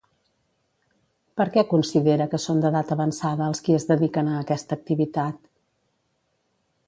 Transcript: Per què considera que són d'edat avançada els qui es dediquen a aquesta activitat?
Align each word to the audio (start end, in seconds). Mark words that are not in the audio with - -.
Per 1.41 1.45
què 1.57 1.63
considera 1.73 2.27
que 2.31 2.39
són 2.45 2.63
d'edat 2.63 2.95
avançada 2.97 3.49
els 3.51 3.63
qui 3.67 3.77
es 3.81 3.87
dediquen 3.91 4.31
a 4.31 4.39
aquesta 4.45 4.79
activitat? 4.81 5.45